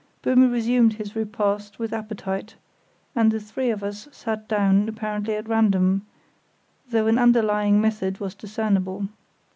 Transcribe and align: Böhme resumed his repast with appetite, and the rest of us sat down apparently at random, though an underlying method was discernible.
Böhme 0.23 0.51
resumed 0.51 0.93
his 0.93 1.15
repast 1.15 1.77
with 1.77 1.93
appetite, 1.93 2.55
and 3.15 3.31
the 3.31 3.37
rest 3.37 3.55
of 3.59 3.83
us 3.83 4.07
sat 4.11 4.47
down 4.47 4.89
apparently 4.89 5.35
at 5.35 5.47
random, 5.47 6.07
though 6.89 7.05
an 7.05 7.19
underlying 7.19 7.79
method 7.79 8.19
was 8.19 8.33
discernible. 8.33 9.09